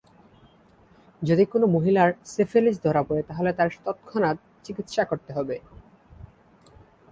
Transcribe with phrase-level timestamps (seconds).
[1.21, 5.55] যদি কোন মহিলার সিফিলিস ধরা পড়ে তাহলে তার তৎক্ষণাৎ চিকিৎসা করতে হবে।